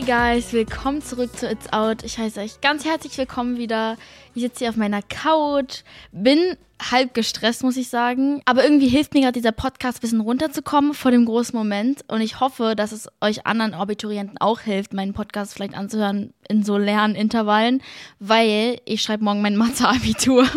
[0.00, 2.04] Hey guys, willkommen zurück zu It's Out.
[2.04, 3.98] Ich heiße euch ganz herzlich willkommen wieder.
[4.34, 8.40] Ich sitze hier auf meiner Couch, bin halb gestresst, muss ich sagen.
[8.46, 12.02] Aber irgendwie hilft mir gerade dieser Podcast ein bisschen runterzukommen vor dem großen Moment.
[12.08, 16.64] Und ich hoffe, dass es euch anderen Abiturienten auch hilft, meinen Podcast vielleicht anzuhören in
[16.64, 17.82] so Lernintervallen,
[18.20, 20.48] weil ich schreibe morgen mein Mathe-Abitur.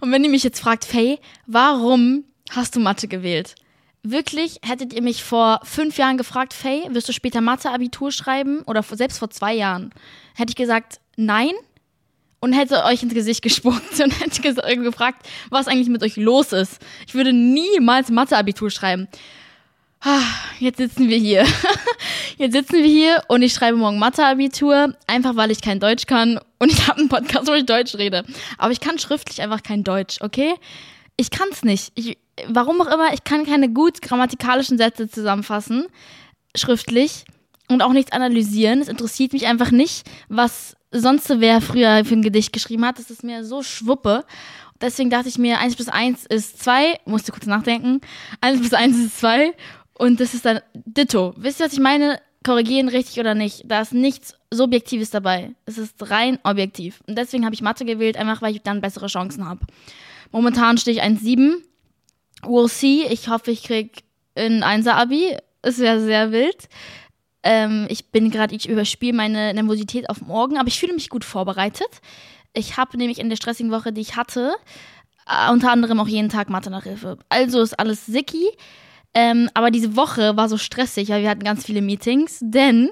[0.00, 3.54] Und wenn ihr mich jetzt fragt, Faye, warum hast du Mathe gewählt?
[4.02, 8.62] Wirklich, hättet ihr mich vor fünf Jahren gefragt, Faye, wirst du später Mathe-Abitur schreiben?
[8.62, 9.92] Oder selbst vor zwei Jahren,
[10.34, 11.50] hätte ich gesagt, nein.
[12.40, 14.40] Und hätte euch ins Gesicht gespuckt und hätte
[14.82, 16.78] gefragt, was eigentlich mit euch los ist.
[17.06, 19.08] Ich würde niemals Mathe-Abitur schreiben.
[20.00, 20.22] Ah,
[20.60, 21.44] jetzt sitzen wir hier.
[22.36, 26.38] Jetzt sitzen wir hier und ich schreibe morgen Mathe-Abitur, einfach weil ich kein Deutsch kann
[26.60, 28.24] und ich habe einen Podcast, wo ich Deutsch rede.
[28.58, 30.54] Aber ich kann schriftlich einfach kein Deutsch, okay?
[31.20, 31.92] Ich kann es nicht.
[31.96, 35.86] Ich, warum auch immer, ich kann keine gut grammatikalischen Sätze zusammenfassen,
[36.54, 37.24] schriftlich
[37.68, 38.80] und auch nichts analysieren.
[38.80, 42.98] Es interessiert mich einfach nicht, was sonst wer früher für ein Gedicht geschrieben hat.
[42.98, 44.24] Das ist mir so schwuppe.
[44.80, 47.00] Deswegen dachte ich mir, 1 plus 1 ist 2.
[47.04, 48.00] Musste kurz nachdenken.
[48.40, 49.52] 1 plus 1 ist 2.
[49.94, 51.34] Und das ist dann Ditto.
[51.36, 52.20] Wisst ihr, was ich meine?
[52.44, 53.62] Korrigieren richtig oder nicht.
[53.66, 55.56] Da ist nichts Subjektives dabei.
[55.66, 57.00] Es ist rein objektiv.
[57.08, 59.66] Und deswegen habe ich Mathe gewählt, einfach weil ich dann bessere Chancen habe.
[60.30, 61.62] Momentan stehe ich 1,7
[62.42, 63.04] We'll see.
[63.10, 64.04] Ich hoffe, ich krieg
[64.36, 65.36] ein Einser-Abi.
[65.62, 66.68] Es wäre sehr wild.
[67.42, 71.24] Ähm, ich bin gerade, ich überspiele meine Nervosität auf morgen, aber ich fühle mich gut
[71.24, 71.88] vorbereitet.
[72.52, 74.54] Ich habe nämlich in der stressigen Woche, die ich hatte,
[75.26, 77.18] äh, unter anderem auch jeden Tag Mathe Nachhilfe.
[77.28, 78.46] Also ist alles sicky.
[79.14, 82.90] Ähm, aber diese Woche war so stressig, weil wir hatten ganz viele Meetings, denn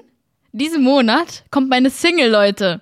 [0.51, 2.81] diesen Monat kommt meine Single, Leute.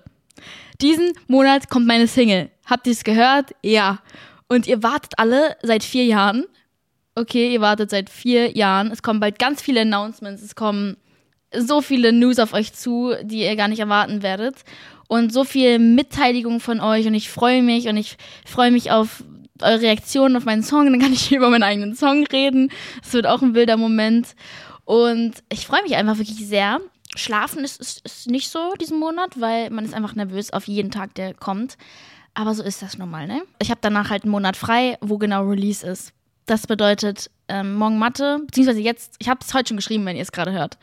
[0.80, 2.50] Diesen Monat kommt meine Single.
[2.64, 3.54] Habt ihr es gehört?
[3.62, 4.00] Ja.
[4.48, 6.46] Und ihr wartet alle seit vier Jahren
[7.16, 10.96] okay, ihr wartet seit vier Jahren, es kommen bald ganz viele Announcements, es kommen
[11.52, 14.56] so viele News auf euch zu, die ihr gar nicht erwarten werdet.
[15.08, 19.24] Und so viel Mitteilung von euch und ich freue mich und ich freue mich auf
[19.62, 20.90] eure Reaktionen auf meinen Song.
[20.90, 22.70] Dann kann ich über meinen eigenen Song reden.
[23.02, 24.34] Es wird auch ein wilder Moment.
[24.84, 26.80] Und ich freue mich einfach wirklich sehr.
[27.14, 30.90] Schlafen ist, ist, ist nicht so diesen Monat, weil man ist einfach nervös auf jeden
[30.90, 31.78] Tag, der kommt.
[32.36, 33.42] Aber so ist das nun mal, ne?
[33.58, 36.12] Ich habe danach halt einen Monat frei, wo genau Release ist.
[36.44, 40.22] Das bedeutet ähm, morgen Mathe, beziehungsweise jetzt, ich habe es heute schon geschrieben, wenn ihr
[40.22, 40.76] es gerade hört.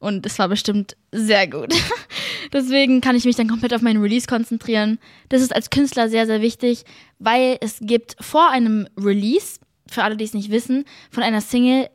[0.00, 1.74] Und es war bestimmt sehr gut.
[2.52, 4.98] Deswegen kann ich mich dann komplett auf meinen Release konzentrieren.
[5.30, 6.84] Das ist als Künstler sehr, sehr wichtig,
[7.18, 9.60] weil es gibt vor einem Release,
[9.90, 11.88] für alle, die es nicht wissen, von einer Single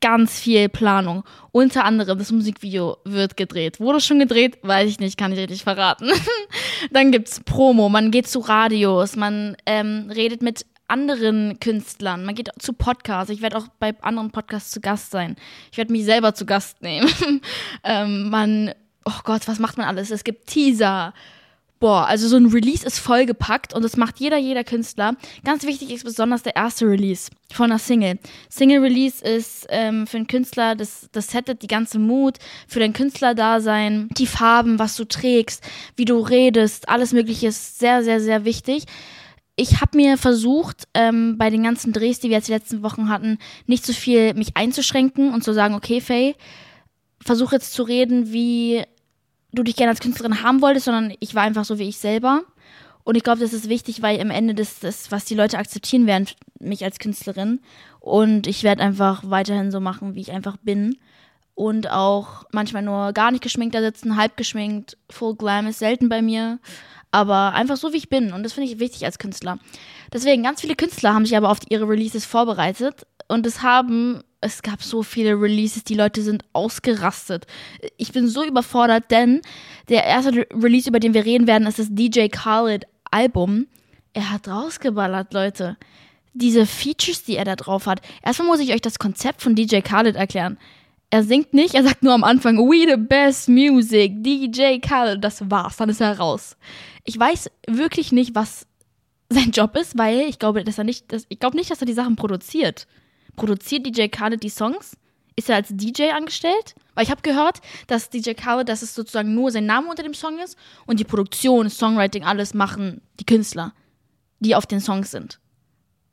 [0.00, 1.24] ganz viel Planung.
[1.52, 3.80] Unter anderem das Musikvideo wird gedreht.
[3.80, 4.58] Wurde schon gedreht?
[4.62, 6.10] Weiß ich nicht, kann ich richtig verraten.
[6.90, 12.24] Dann gibt's Promo, man geht zu Radios, man ähm, redet mit anderen Künstlern.
[12.24, 13.30] Man geht zu Podcasts.
[13.30, 15.36] Ich werde auch bei anderen Podcasts zu Gast sein.
[15.72, 17.10] Ich werde mich selber zu Gast nehmen.
[17.84, 18.74] ähm, man,
[19.04, 20.10] oh Gott, was macht man alles?
[20.10, 21.14] Es gibt Teaser.
[21.84, 25.16] Boah, also so ein Release ist vollgepackt und das macht jeder, jeder Künstler.
[25.44, 28.18] Ganz wichtig ist besonders der erste Release von einer Single.
[28.48, 32.94] Single Release ist ähm, für einen Künstler, das, das settet die ganze Mut, für dein
[32.94, 35.62] Künstlerdasein, die Farben, was du trägst,
[35.94, 38.84] wie du redest, alles Mögliche ist sehr, sehr, sehr wichtig
[39.56, 43.10] ich habe mir versucht, ähm, bei den ganzen Drehs, die wir jetzt die letzten Wochen
[43.10, 46.34] hatten, nicht so viel mich einzuschränken und zu sagen, okay, Faye,
[47.20, 48.82] versuch jetzt zu reden, wie
[49.54, 52.42] du dich gerne als Künstlerin haben wolltest, sondern ich war einfach so wie ich selber.
[53.04, 56.06] Und ich glaube, das ist wichtig, weil am Ende das, das, was die Leute akzeptieren
[56.06, 56.26] werden,
[56.58, 57.60] mich als Künstlerin.
[58.00, 60.96] Und ich werde einfach weiterhin so machen, wie ich einfach bin.
[61.54, 66.08] Und auch manchmal nur gar nicht geschminkt da sitzen, halb geschminkt, full glam ist selten
[66.08, 66.58] bei mir
[67.14, 68.32] aber einfach so, wie ich bin.
[68.32, 69.60] Und das finde ich wichtig als Künstler.
[70.12, 74.62] Deswegen, ganz viele Künstler haben sich aber auf ihre Releases vorbereitet und es haben, es
[74.62, 77.46] gab so viele Releases, die Leute sind ausgerastet.
[77.96, 79.40] Ich bin so überfordert, denn
[79.88, 83.66] der erste Release, über den wir reden werden, ist das DJ Khaled Album.
[84.12, 85.76] Er hat rausgeballert, Leute.
[86.34, 88.00] Diese Features, die er da drauf hat.
[88.22, 90.58] Erstmal muss ich euch das Konzept von DJ Khaled erklären.
[91.10, 95.48] Er singt nicht, er sagt nur am Anfang, we the best music, DJ Khaled, das
[95.50, 96.56] war's, dann ist er raus.
[97.04, 98.66] Ich weiß wirklich nicht, was
[99.30, 101.86] sein Job ist, weil ich glaube, dass er nicht, dass, ich glaube nicht, dass er
[101.86, 102.86] die Sachen produziert.
[103.36, 104.96] Produziert DJ Khaled die Songs?
[105.36, 106.74] Ist er als DJ angestellt?
[106.94, 110.14] Weil ich habe gehört, dass DJ Khaled, dass es sozusagen nur sein Name unter dem
[110.14, 113.72] Song ist und die Produktion, Songwriting, alles machen die Künstler,
[114.38, 115.40] die auf den Songs sind.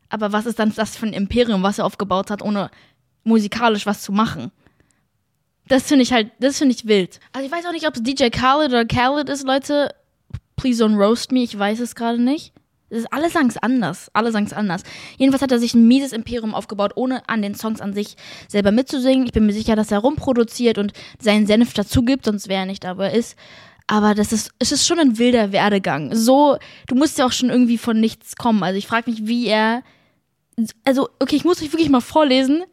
[0.09, 2.71] Aber was ist dann das für ein Imperium, was er aufgebaut hat, ohne
[3.23, 4.51] musikalisch was zu machen?
[5.67, 7.19] Das finde ich halt, das finde ich wild.
[7.31, 9.93] Also ich weiß auch nicht, ob es DJ Khaled oder Khaled ist, Leute.
[10.57, 12.53] Please don't roast me, ich weiß es gerade nicht.
[12.91, 14.11] Ist, alle es anders.
[14.13, 14.83] Alle es anders.
[15.17, 18.17] Jedenfalls hat er sich ein mieses Imperium aufgebaut, ohne an den Songs an sich
[18.49, 19.25] selber mitzusingen.
[19.25, 22.65] Ich bin mir sicher, dass er rumproduziert und seinen Senf dazu gibt, sonst wäre er
[22.65, 23.37] nicht da, wo er ist.
[23.87, 26.13] Aber das ist, es ist schon ein wilder Werdegang.
[26.15, 26.57] So,
[26.87, 28.61] du musst ja auch schon irgendwie von nichts kommen.
[28.61, 29.83] Also ich frage mich, wie er.
[30.83, 32.63] Also, okay, ich muss euch wirklich mal vorlesen,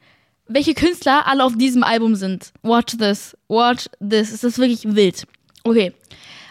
[0.49, 2.53] welche Künstler alle auf diesem Album sind.
[2.62, 3.37] Watch this.
[3.49, 4.32] Watch this.
[4.32, 5.26] Es ist wirklich wild.
[5.62, 5.93] Okay.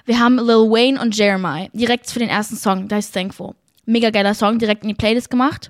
[0.08, 1.68] Wir haben Lil Wayne und Jeremiah.
[1.74, 2.88] Direkt für den ersten Song.
[2.88, 3.56] Da ist Thankful.
[3.86, 4.58] Mega geiler Song.
[4.58, 5.70] Direkt in die Playlist gemacht.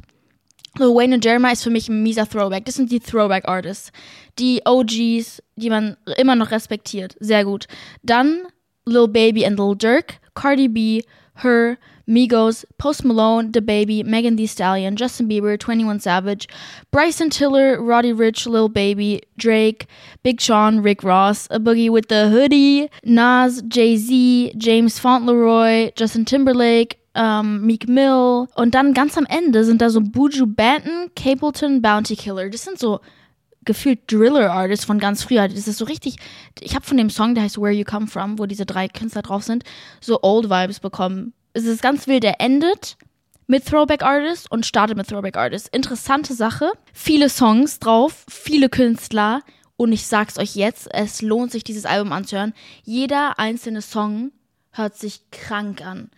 [0.78, 2.64] Lil Wayne und Jeremiah ist für mich ein mieser Throwback.
[2.66, 3.92] Das sind die Throwback-Artists.
[4.38, 7.16] Die OGs, die man immer noch respektiert.
[7.20, 7.66] Sehr gut.
[8.04, 8.44] Dann
[8.86, 11.02] Lil Baby and Lil Durk, Cardi B,
[11.42, 11.78] Her,
[12.08, 16.48] Migos, Post Malone, The Baby, Megan Thee Stallion, Justin Bieber, 21 Savage,
[16.92, 19.88] Bryson Tiller, Roddy Rich, Lil Baby, Drake,
[20.24, 26.98] Big Sean, Rick Ross, A Boogie with the Hoodie, Nas, Jay-Z, James Fauntleroy, Justin Timberlake,
[27.16, 32.16] ähm, Meek Mill und dann ganz am Ende sind da so Buju Banton, Capleton, Bounty
[32.16, 32.50] Killer.
[32.50, 33.00] Das sind so
[33.66, 35.48] gefühlt Driller-Artists von ganz früher.
[35.48, 36.16] Das ist so richtig.
[36.62, 39.22] Ich habe von dem Song, der heißt Where You Come From, wo diese drei Künstler
[39.22, 39.64] drauf sind,
[40.00, 41.34] so Old Vibes bekommen.
[41.58, 42.22] Es ist ganz wild.
[42.22, 42.98] Der endet
[43.48, 45.68] mit Throwback Artists und startet mit Throwback Artists.
[45.68, 46.72] Interessante Sache.
[46.94, 49.42] Viele Songs drauf, viele Künstler.
[49.76, 52.54] Und ich sag's euch jetzt, es lohnt sich, dieses Album anzuhören.
[52.84, 54.32] Jeder einzelne Song
[54.70, 56.12] hört sich krank an.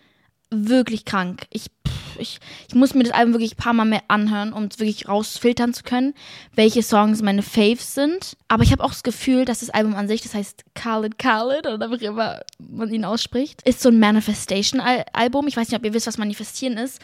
[0.49, 1.47] Wirklich krank.
[1.51, 1.71] Ich
[2.19, 5.07] ich, ich muss mir das Album wirklich ein paar Mal mehr anhören, um es wirklich
[5.07, 6.13] rausfiltern zu können,
[6.53, 8.37] welche Songs meine Faves sind.
[8.47, 11.67] Aber ich habe auch das Gefühl, dass das Album an sich, das heißt Khaled Khaled
[11.67, 15.47] oder wie immer man ihn ausspricht, ist so ein Manifestation-Album.
[15.47, 16.99] Ich weiß nicht, ob ihr wisst, was Manifestieren ist.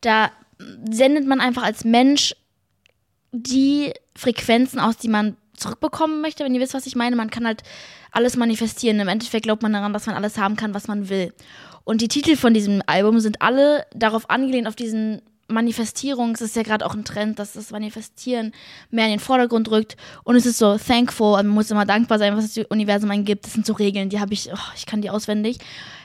[0.00, 0.30] Da
[0.90, 2.34] sendet man einfach als Mensch
[3.32, 7.16] die Frequenzen aus, die man zurückbekommen möchte, wenn ihr wisst, was ich meine.
[7.16, 7.62] Man kann halt
[8.12, 9.00] alles manifestieren.
[9.00, 11.32] Im Endeffekt glaubt man daran, dass man alles haben kann, was man will.
[11.88, 16.56] Und die Titel von diesem Album sind alle darauf angelehnt, auf diesen Manifestierungs, es ist
[16.56, 18.52] ja gerade auch ein Trend, dass das Manifestieren
[18.90, 19.96] mehr in den Vordergrund rückt.
[20.22, 23.46] Und es ist so thankful, man muss immer dankbar sein, was das Universum einem gibt.
[23.46, 25.60] Das sind so Regeln, die habe ich, oh, ich kann die auswendig.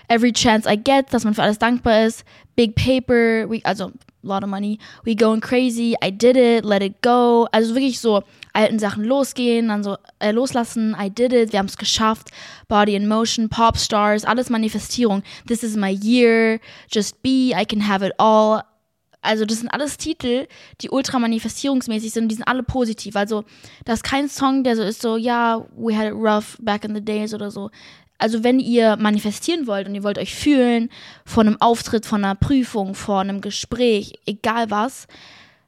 [0.08, 2.24] Every chance I get, dass man für alles dankbar ist.
[2.56, 3.92] Big paper, also
[4.24, 4.80] lot of money.
[5.04, 7.48] We going crazy, I did it, let it go.
[7.52, 8.24] Also wirklich so
[8.54, 12.30] alten Sachen losgehen, dann so äh, loslassen, I did it, wir haben es geschafft,
[12.68, 15.24] Body in Motion, Pop Stars, alles Manifestierung.
[15.48, 16.60] This is my year,
[16.90, 18.64] just be, I can have it all.
[19.24, 20.48] Also das sind alles Titel,
[20.82, 23.16] die ultra manifestierungsmäßig sind, die sind alle positiv.
[23.16, 23.46] Also
[23.86, 26.84] da ist kein Song, der so ist so, ja, yeah, we had it rough back
[26.84, 27.72] in the days oder so.
[28.24, 30.88] Also wenn ihr manifestieren wollt und ihr wollt euch fühlen
[31.26, 35.08] von einem Auftritt, von einer Prüfung, von einem Gespräch, egal was,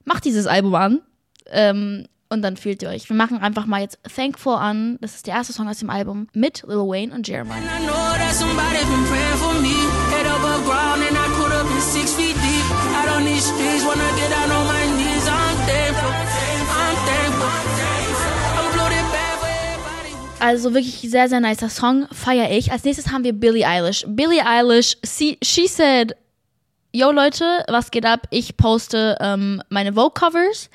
[0.06, 1.02] macht dieses Album an.
[1.48, 3.10] Ähm, und dann fühlt ihr euch.
[3.10, 4.98] Wir machen einfach mal jetzt Thankful an.
[5.02, 7.60] Das ist der erste Song aus dem Album mit Lil Wayne und Jeremiah.
[20.46, 22.08] Also wirklich sehr, sehr nicer Song.
[22.12, 22.72] Feier ich.
[22.72, 24.06] Als nächstes haben wir Billie Eilish.
[24.08, 26.16] Billie Eilish, she, she said,
[26.94, 28.28] yo Leute, was geht ab?
[28.30, 30.70] Ich poste ähm, meine Vogue-Covers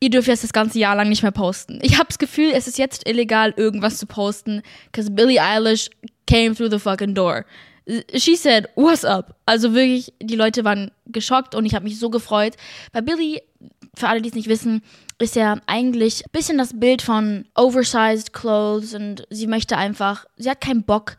[0.00, 1.78] ihr dürft jetzt das ganze Jahr lang nicht mehr posten.
[1.82, 5.90] Ich habe das Gefühl, es ist jetzt illegal, irgendwas zu posten, because Billie Eilish
[6.26, 7.44] came through the fucking door.
[8.14, 9.36] She said, what's up?
[9.46, 12.54] Also wirklich, die Leute waren geschockt und ich habe mich so gefreut.
[12.92, 13.42] Bei Billie,
[13.96, 14.82] für alle, die es nicht wissen,
[15.18, 20.50] ist ja eigentlich ein bisschen das Bild von oversized clothes und sie möchte einfach, sie
[20.50, 21.16] hat keinen Bock,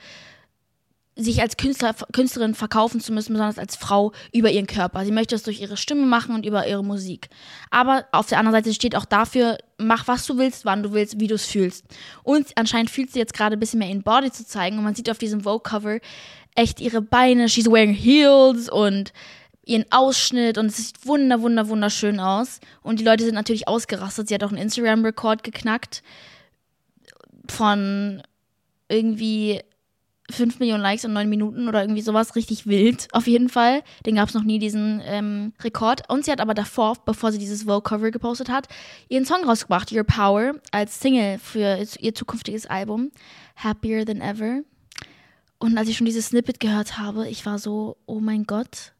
[1.15, 5.03] sich als Künstler, Künstlerin verkaufen zu müssen, besonders als Frau über ihren Körper.
[5.05, 7.29] Sie möchte es durch ihre Stimme machen und über ihre Musik.
[7.69, 11.19] Aber auf der anderen Seite steht auch dafür, mach was du willst, wann du willst,
[11.19, 11.85] wie du es fühlst.
[12.23, 14.95] Und anscheinend fühlt sie jetzt gerade ein bisschen mehr ihren Body zu zeigen und man
[14.95, 15.99] sieht auf diesem Vogue-Cover
[16.55, 19.13] echt ihre Beine, she's wearing heels und
[19.71, 22.59] ihren Ausschnitt und es sieht wunder, wunder, wunderschön aus.
[22.81, 24.27] Und die Leute sind natürlich ausgerastet.
[24.27, 26.03] Sie hat auch einen Instagram-Rekord geknackt
[27.47, 28.21] von
[28.89, 29.61] irgendwie
[30.29, 32.35] 5 Millionen Likes in 9 Minuten oder irgendwie sowas.
[32.35, 33.83] Richtig wild, auf jeden Fall.
[34.05, 36.09] Den gab es noch nie, diesen ähm, Rekord.
[36.09, 38.67] Und sie hat aber davor, bevor sie dieses Vogue-Cover gepostet hat,
[39.09, 43.11] ihren Song rausgebracht, Your Power, als Single für ihr zukünftiges Album,
[43.55, 44.61] Happier Than Ever.
[45.59, 48.93] Und als ich schon dieses Snippet gehört habe, ich war so, oh mein Gott,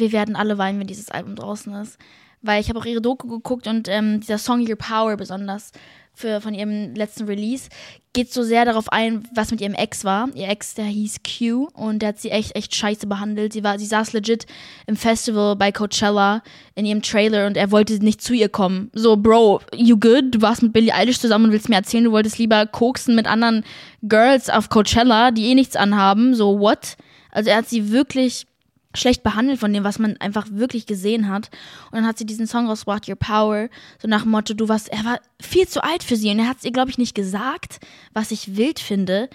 [0.00, 1.98] wir werden alle weinen, wenn dieses Album draußen ist.
[2.42, 5.72] Weil ich habe auch ihre Doku geguckt und ähm, dieser Song Your Power besonders
[6.14, 7.68] für, von ihrem letzten Release
[8.12, 10.28] geht so sehr darauf ein, was mit ihrem Ex war.
[10.34, 13.52] Ihr Ex, der hieß Q und der hat sie echt, echt scheiße behandelt.
[13.52, 14.46] Sie war, sie saß legit
[14.86, 16.42] im Festival bei Coachella
[16.74, 18.90] in ihrem Trailer und er wollte nicht zu ihr kommen.
[18.92, 20.34] So, Bro, you good?
[20.34, 23.26] Du warst mit Billie Eilish zusammen und willst mir erzählen, du wolltest lieber koksen mit
[23.26, 23.64] anderen
[24.02, 26.34] Girls auf Coachella, die eh nichts anhaben.
[26.34, 26.96] So, what?
[27.30, 28.46] Also er hat sie wirklich
[28.94, 31.50] schlecht behandelt von dem, was man einfach wirklich gesehen hat.
[31.90, 33.68] Und dann hat sie diesen Song rausgebracht, Your Power,
[34.00, 36.48] so nach dem Motto, du warst, er war viel zu alt für sie und er
[36.48, 37.78] hat es ihr, glaube ich, nicht gesagt,
[38.12, 39.28] was ich wild finde.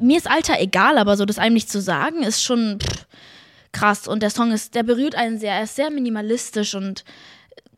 [0.00, 3.06] Mir ist Alter egal, aber so das einem nicht zu sagen, ist schon pff,
[3.72, 4.06] krass.
[4.06, 7.04] Und der Song ist, der berührt einen sehr, er ist sehr minimalistisch und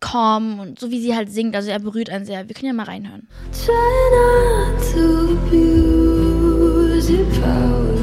[0.00, 2.48] calm und so wie sie halt singt, also er berührt einen sehr.
[2.48, 3.26] Wir können ja mal reinhören.
[3.52, 3.72] Try
[4.14, 7.97] not to abuse your power.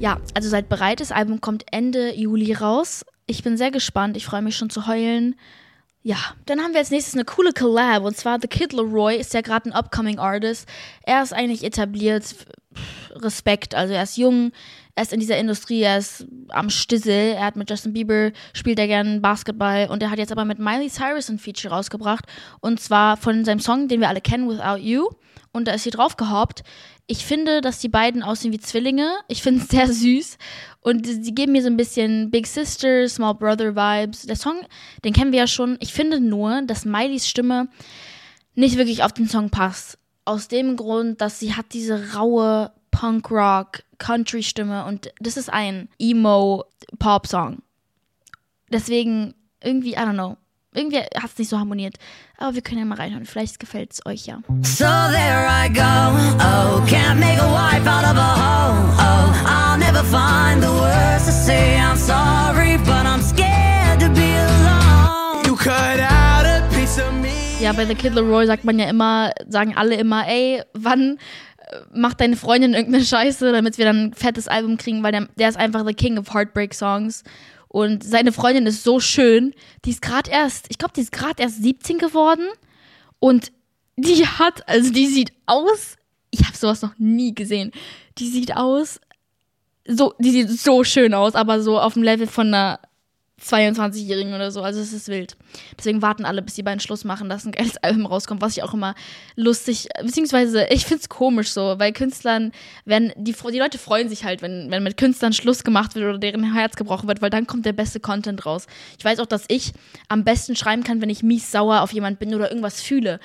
[0.00, 3.04] Ja, also seid bereit, das Album kommt Ende Juli raus.
[3.26, 5.34] Ich bin sehr gespannt, ich freue mich schon zu heulen.
[6.02, 9.34] Ja, dann haben wir als nächstes eine coole Collab und zwar The Kid Leroy ist
[9.34, 10.66] ja gerade ein upcoming Artist.
[11.02, 12.34] Er ist eigentlich etabliert,
[13.14, 14.52] Respekt, also er ist jung,
[14.98, 18.80] er ist in dieser Industrie, er ist am Stissel, er hat mit Justin Bieber, spielt
[18.80, 22.24] er gerne Basketball und er hat jetzt aber mit Miley Cyrus ein Feature rausgebracht
[22.58, 25.08] und zwar von seinem Song, den wir alle kennen, Without You
[25.52, 26.64] und da ist sie drauf gehoppt.
[27.06, 29.08] Ich finde, dass die beiden aussehen wie Zwillinge.
[29.28, 30.36] Ich finde es sehr süß.
[30.80, 34.22] Und sie geben mir so ein bisschen Big Sister, Small Brother Vibes.
[34.22, 34.60] Der Song,
[35.04, 35.76] den kennen wir ja schon.
[35.80, 37.68] Ich finde nur, dass Mileys Stimme
[38.56, 39.98] nicht wirklich auf den Song passt.
[40.24, 47.62] Aus dem Grund, dass sie hat diese raue Punk-Rock, Country-Stimme und das ist ein Emo-Pop-Song.
[48.70, 50.36] Deswegen irgendwie, I don't know,
[50.74, 51.96] irgendwie hat es nicht so harmoniert.
[52.36, 53.26] Aber wir können ja mal reinhören.
[53.26, 54.40] Vielleicht gefällt es euch ja.
[54.62, 55.80] So there I go.
[56.38, 58.94] Oh, can't make a wife out of a hoe.
[58.98, 64.36] Oh, I'll never find the words to say I'm sorry, but I'm scared to be
[64.36, 65.44] alone.
[65.46, 67.32] You cut out a piece of me.
[67.60, 71.18] Ja, bei The Kid Leroy sagt man ja immer, sagen alle immer, ey, wann
[71.92, 75.48] macht deine Freundin irgendeine Scheiße, damit wir dann ein fettes Album kriegen, weil der, der
[75.48, 77.24] ist einfach the king of Heartbreak Songs.
[77.68, 79.54] Und seine Freundin ist so schön.
[79.84, 82.46] Die ist gerade erst, ich glaube, die ist gerade erst 17 geworden.
[83.20, 83.52] Und
[83.96, 85.96] die hat, also die sieht aus,
[86.30, 87.72] ich habe sowas noch nie gesehen.
[88.18, 89.00] Die sieht aus,
[89.86, 92.80] so, die sieht so schön aus, aber so auf dem Level von einer
[93.42, 94.62] 22-Jährigen oder so.
[94.62, 95.36] Also es ist wild.
[95.78, 98.62] Deswegen warten alle, bis die beiden Schluss machen, dass ein geiles Album rauskommt, was ich
[98.62, 98.94] auch immer
[99.36, 102.52] lustig, beziehungsweise ich find's komisch so, weil Künstlern
[102.84, 106.18] werden, die, die Leute freuen sich halt, wenn, wenn mit Künstlern Schluss gemacht wird oder
[106.18, 108.66] deren Herz gebrochen wird, weil dann kommt der beste Content raus.
[108.98, 109.72] Ich weiß auch, dass ich
[110.08, 113.20] am besten schreiben kann, wenn ich mies sauer auf jemand bin oder irgendwas fühle.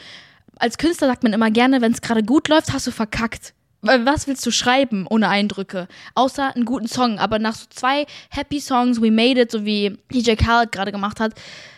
[0.57, 3.53] Als Künstler sagt man immer gerne, wenn es gerade gut läuft, hast du verkackt
[3.83, 5.87] was willst du schreiben ohne Eindrücke?
[6.15, 7.19] Außer einen guten Song.
[7.19, 11.19] Aber nach so zwei Happy Songs, We Made It, so wie DJ Khaled gerade gemacht
[11.19, 11.33] hat,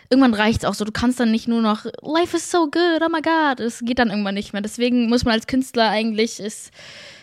[0.08, 0.84] irgendwann reicht's auch so.
[0.84, 3.60] Du kannst dann nicht nur noch Life is so good, oh my god.
[3.60, 4.62] Es geht dann irgendwann nicht mehr.
[4.62, 6.70] Deswegen muss man als Künstler eigentlich, ist,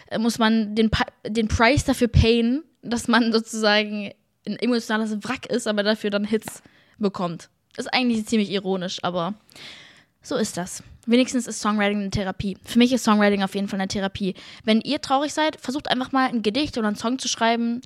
[0.09, 0.91] äh, muss man den,
[1.25, 4.11] den Preis dafür payen, dass man sozusagen
[4.45, 6.61] ein emotionales Wrack ist, aber dafür dann Hits
[6.97, 7.49] bekommt.
[7.77, 9.33] Ist eigentlich ziemlich ironisch, aber
[10.21, 10.83] so ist das.
[11.05, 12.57] Wenigstens ist Songwriting eine Therapie.
[12.63, 14.35] Für mich ist Songwriting auf jeden Fall eine Therapie.
[14.63, 17.81] Wenn ihr traurig seid, versucht einfach mal ein Gedicht oder einen Song zu schreiben,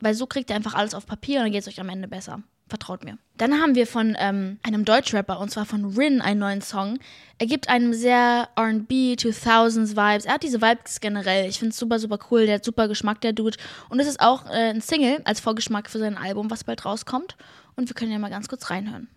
[0.00, 2.08] weil so kriegt ihr einfach alles auf Papier und dann geht es euch am Ende
[2.08, 2.42] besser.
[2.68, 3.18] Vertraut mir.
[3.36, 6.98] Dann haben wir von ähm, einem Deutschrapper, und zwar von Rin, einen neuen Song.
[7.38, 10.24] Er gibt einem sehr RB, 2000s Vibes.
[10.24, 11.46] Er hat diese Vibes generell.
[11.48, 12.46] Ich finde es super, super cool.
[12.46, 13.58] Der hat super Geschmack, der Dude.
[13.90, 17.36] Und es ist auch äh, ein Single als Vorgeschmack für sein Album, was bald rauskommt.
[17.76, 19.08] Und wir können ja mal ganz kurz reinhören.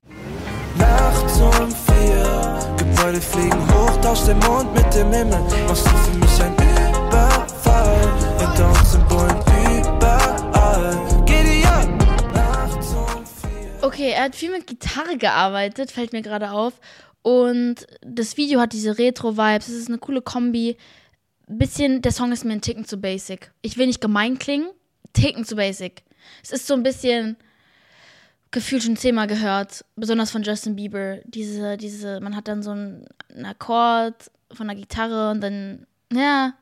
[0.78, 5.40] Nachts um vier, Gebäude fliegen hoch aus dem Mond mit dem Himmel.
[5.68, 8.40] Machst du für mich ein Überfall?
[8.40, 9.48] Hinter uns überall.
[13.98, 16.74] Okay, er hat viel mit Gitarre gearbeitet, fällt mir gerade auf.
[17.24, 19.70] Und das Video hat diese Retro-Vibes.
[19.70, 20.78] Es ist eine coole Kombi.
[21.48, 23.52] Bisschen, der Song ist mir ein Ticken zu basic.
[23.62, 24.70] Ich will nicht gemein klingen,
[25.14, 26.04] Ticken zu basic.
[26.44, 27.38] Es ist so ein bisschen
[28.52, 31.18] gefühlt schon zehnmal gehört, besonders von Justin Bieber.
[31.26, 33.06] Diese, diese, man hat dann so einen,
[33.44, 36.54] Akkord von der Gitarre und dann, ja,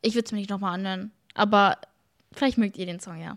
[0.00, 1.12] ich würde es mir nicht nochmal anhören.
[1.34, 1.78] Aber
[2.32, 3.36] vielleicht mögt ihr den Song, ja.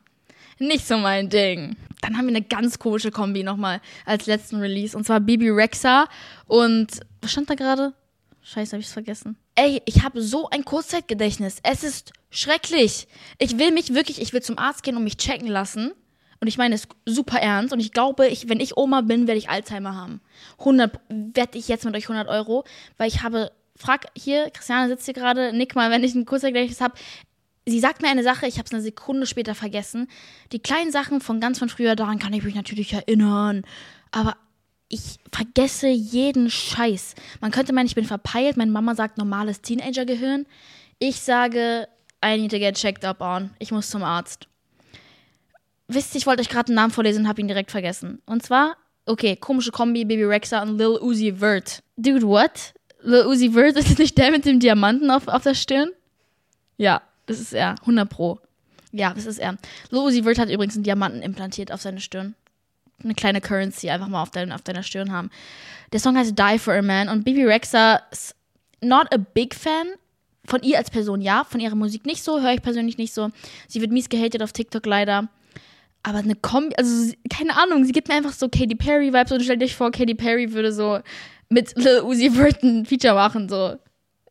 [0.60, 1.76] Nicht so mein Ding.
[2.02, 4.96] Dann haben wir eine ganz komische Kombi nochmal als letzten Release.
[4.96, 6.08] Und zwar Bibi Rexa
[6.46, 7.94] und, was stand da gerade?
[8.42, 9.36] Scheiße, hab ich's vergessen.
[9.56, 11.58] Ey, ich habe so ein Kurzzeitgedächtnis.
[11.64, 13.08] Es ist schrecklich.
[13.40, 15.92] Ich will mich wirklich, ich will zum Arzt gehen und mich checken lassen
[16.40, 17.74] und ich meine es super ernst.
[17.74, 20.22] Und ich glaube, ich, wenn ich Oma bin, werde ich Alzheimer haben.
[20.60, 22.64] 100, wette ich jetzt mit euch 100 Euro,
[22.98, 26.82] weil ich habe, frag hier, Christiane sitzt hier gerade, nick mal, wenn ich ein Kurzergleiches
[26.82, 26.96] habe.
[27.66, 30.08] Sie sagt mir eine Sache, ich habe es eine Sekunde später vergessen.
[30.52, 33.64] Die kleinen Sachen von ganz von früher, daran kann ich mich natürlich erinnern.
[34.12, 34.38] Aber
[34.90, 37.16] ich vergesse jeden Scheiß.
[37.42, 38.56] Man könnte meinen, ich bin verpeilt.
[38.56, 40.46] Meine Mama sagt normales Teenager-Gehirn.
[41.00, 41.90] Ich sage,
[42.24, 43.52] I need to get checked up on.
[43.60, 44.48] Ich muss zum Arzt
[45.88, 48.22] wisst ihr, ich wollte euch gerade einen Namen vorlesen und habe ihn direkt vergessen.
[48.26, 51.84] Und zwar, okay, komische Kombi, Baby Rexa und Lil Uzi Vert.
[51.96, 52.74] Dude, what?
[53.02, 55.92] Lil Uzi Vert ist nicht der mit dem Diamanten auf, auf der Stirn?
[56.78, 57.76] Ja, das ist er.
[57.82, 58.40] 100 Pro.
[58.92, 59.58] Ja, das ist er.
[59.90, 62.36] Lil Uzi Vert hat übrigens einen Diamanten implantiert auf seine Stirn.
[63.04, 65.30] Eine kleine Currency einfach mal auf, dein, auf deiner Stirn haben.
[65.94, 68.36] Der Song heißt Die for a Man und Bibi Rexa ist
[68.82, 69.88] not a big fan.
[70.46, 73.30] Von ihr als Person ja, von ihrer Musik nicht so, höre ich persönlich nicht so.
[73.68, 75.28] Sie wird mies gehatet auf TikTok leider.
[76.08, 79.62] Aber eine Kombi, also keine Ahnung, sie gibt mir einfach so Katy Perry-Vibes und stellt
[79.62, 81.00] euch vor, Katy Perry würde so
[81.50, 83.76] mit Lil Uzi Vert ein Feature machen, so.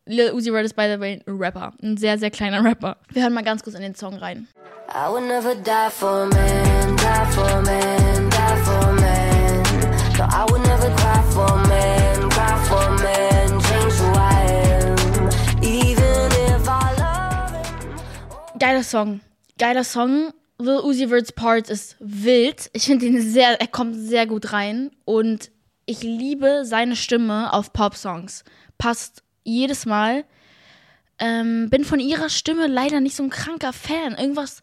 [0.07, 1.73] Lil Uzi Vert ist, by the way, ein Rapper.
[1.83, 2.97] Ein sehr, sehr kleiner Rapper.
[3.11, 4.47] Wir hören mal ganz kurz in den Song rein.
[4.89, 9.63] I would never die for a man, die for a man, die for a man.
[10.17, 14.41] No, I would never cry for a man, cry for a man, change who I
[14.81, 14.95] am.
[15.61, 18.57] Even if I love him.
[18.57, 19.19] Geiler Song.
[19.59, 20.33] Geiler Song.
[20.59, 22.69] Lil Uzi Vert's Part ist wild.
[22.73, 25.51] Ich finde ihn sehr, er kommt sehr gut rein und
[25.85, 28.43] ich liebe seine Stimme auf Pop-Songs.
[28.77, 30.25] Passt jedes Mal.
[31.19, 34.15] Ähm, bin von ihrer Stimme leider nicht so ein kranker Fan.
[34.15, 34.61] Irgendwas,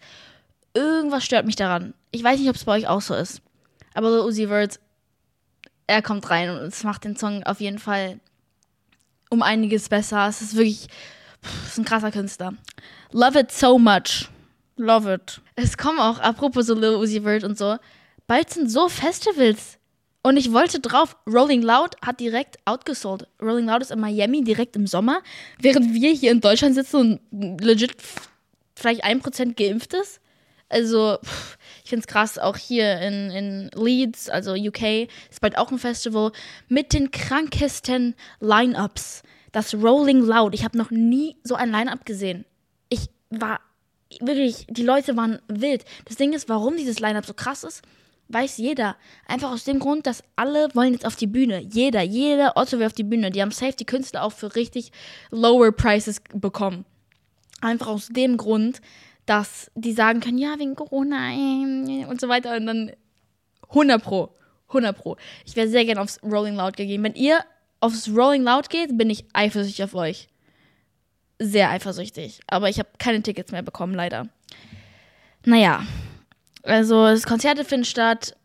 [0.75, 1.95] irgendwas stört mich daran.
[2.11, 3.41] Ich weiß nicht, ob es bei euch auch so ist.
[3.95, 4.81] Aber Lil Uzi Vert,
[5.87, 8.19] er kommt rein und es macht den Song auf jeden Fall
[9.31, 10.27] um einiges besser.
[10.27, 10.89] Es ist wirklich,
[11.43, 12.55] pff, ist ein krasser Künstler.
[13.13, 14.29] Love it so much.
[14.77, 15.41] Love it.
[15.57, 17.77] Es kommen auch, apropos so Lil Uzi Vert und so,
[18.27, 19.79] bald sind so Festivals.
[20.23, 23.29] Und ich wollte drauf, Rolling Loud hat direkt outgesold.
[23.43, 25.21] Rolling Loud ist in Miami direkt im Sommer,
[25.61, 27.95] während wir hier in Deutschland sitzen und legit
[28.75, 30.21] vielleicht ein Prozent geimpft ist.
[30.71, 31.19] Also,
[31.85, 35.79] ich finde es krass, auch hier in, in Leeds, also UK, ist bald auch ein
[35.79, 36.33] Festival
[36.69, 39.23] mit den krankesten Line-Ups.
[39.53, 40.55] Das Rolling Loud.
[40.55, 42.45] Ich habe noch nie so ein Line-Up gesehen.
[42.89, 43.61] Ich war
[44.21, 45.85] wirklich, die Leute waren wild.
[46.05, 47.83] Das Ding ist, warum dieses Line-Up so krass ist,
[48.29, 48.97] weiß jeder.
[49.27, 51.61] Einfach aus dem Grund, dass alle wollen jetzt auf die Bühne.
[51.61, 53.31] Jeder, jeder Otto will auf die Bühne.
[53.31, 54.93] Die haben safe die Künstler auch für richtig
[55.31, 56.85] lower Prices bekommen.
[57.61, 58.81] Einfach aus dem Grund,
[59.27, 62.57] dass die sagen können, ja, wegen Corona äh, und so weiter.
[62.57, 62.93] Und dann
[63.69, 64.31] 100 Pro.
[64.69, 65.17] 100 Pro.
[65.45, 67.05] Ich wäre sehr gerne aufs Rolling Loud gegeben.
[67.05, 67.41] Wenn ihr
[67.81, 70.29] aufs Rolling Loud geht, bin ich eifersüchtig auf euch.
[71.39, 72.41] Sehr eifersüchtig.
[72.47, 74.29] Aber ich habe keine Tickets mehr bekommen, leider.
[75.45, 75.85] Naja,
[76.63, 78.37] also das Konzerte finden statt.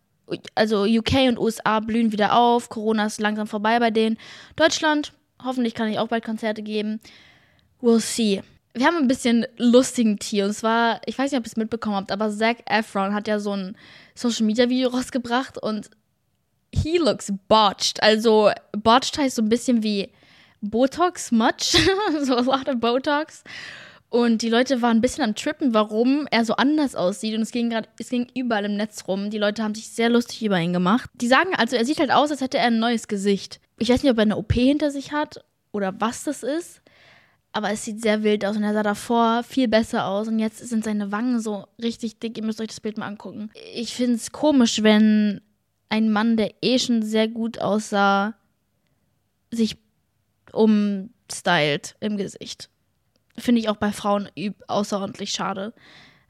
[0.54, 2.70] Also UK und USA blühen wieder auf.
[2.70, 4.18] Corona ist langsam vorbei bei denen.
[4.56, 7.00] Deutschland, hoffentlich kann ich auch bald Konzerte geben.
[7.82, 8.44] We'll see.
[8.74, 10.44] Wir haben ein bisschen lustigen Tee.
[10.44, 13.40] Und zwar, ich weiß nicht, ob ihr es mitbekommen habt, aber Zac Efron hat ja
[13.40, 13.76] so ein
[14.14, 15.90] Social Media Video rausgebracht und
[16.74, 18.04] he looks botched.
[18.04, 20.12] Also botched heißt so ein bisschen wie
[20.62, 21.78] Botox, much.
[22.24, 23.44] so a lot of Botox.
[24.10, 27.36] Und die Leute waren ein bisschen am Trippen, warum er so anders aussieht.
[27.36, 29.30] Und es ging gerade, es ging überall im Netz rum.
[29.30, 31.10] Die Leute haben sich sehr lustig über ihn gemacht.
[31.14, 33.60] Die sagen also, er sieht halt aus, als hätte er ein neues Gesicht.
[33.78, 36.82] Ich weiß nicht, ob er eine OP hinter sich hat oder was das ist.
[37.52, 40.28] Aber es sieht sehr wild aus und er sah davor viel besser aus.
[40.28, 42.38] Und jetzt sind seine Wangen so richtig dick.
[42.38, 43.52] Ihr müsst euch das Bild mal angucken.
[43.76, 45.42] Ich finde es komisch, wenn
[45.90, 48.36] ein Mann, der eh schon sehr gut aussah,
[49.52, 49.78] sich
[50.54, 52.70] umstylt im Gesicht
[53.40, 54.30] finde ich auch bei Frauen
[54.68, 55.74] außerordentlich schade.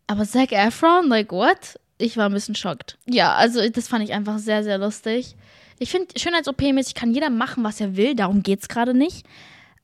[0.08, 1.80] Aber Zac Efron, like what?
[1.98, 2.98] Ich war ein bisschen schockt.
[3.08, 5.36] Ja, also das fand ich einfach sehr, sehr lustig.
[5.80, 8.16] Ich finde, Schönheits-OP-mäßig kann jeder machen, was er will.
[8.16, 9.26] Darum geht es gerade nicht.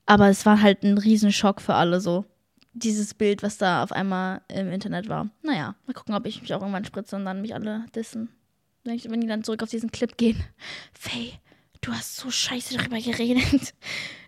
[0.06, 2.24] Aber es war halt ein Riesenschock für alle so.
[2.72, 5.30] Dieses Bild, was da auf einmal im Internet war.
[5.42, 8.28] Naja, mal gucken, ob ich mich auch irgendwann spritze und dann mich alle dissen.
[8.84, 10.42] Wenn, die dann zurück auf diesen Clip gehen.
[10.92, 11.32] Faye,
[11.86, 13.74] du hast so scheiße darüber geredet.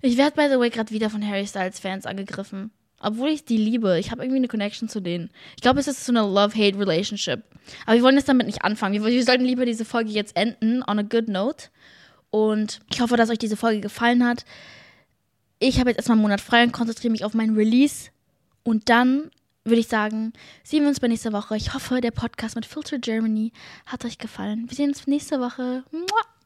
[0.00, 2.70] Ich werde, by the way, gerade wieder von Harry Styles Fans angegriffen.
[3.00, 3.98] Obwohl ich die liebe.
[3.98, 5.30] Ich habe irgendwie eine Connection zu denen.
[5.56, 7.42] Ich glaube, es ist so eine Love-Hate-Relationship.
[7.84, 8.94] Aber wir wollen jetzt damit nicht anfangen.
[8.94, 11.68] Wir, wir, sollten lieber diese Folge jetzt enden on a good note.
[12.30, 14.44] Und ich hoffe, dass euch diese Folge gefallen hat.
[15.58, 18.10] Ich habe jetzt erstmal einen Monat frei und konzentriere mich auf meinen Release.
[18.62, 19.30] Und dann
[19.64, 21.56] würde ich sagen, sehen wir uns bei nächster Woche.
[21.56, 23.52] Ich hoffe, der Podcast mit Filter Germany
[23.86, 24.66] hat euch gefallen.
[24.68, 25.82] Wir sehen uns nächste Woche.
[25.90, 26.37] Mua.